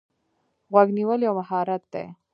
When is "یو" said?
1.27-1.33